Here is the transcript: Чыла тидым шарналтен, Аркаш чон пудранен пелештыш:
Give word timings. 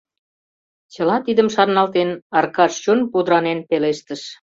Чыла 0.93 1.17
тидым 1.25 1.47
шарналтен, 1.55 2.09
Аркаш 2.37 2.73
чон 2.83 2.99
пудранен 3.11 3.59
пелештыш: 3.69 4.21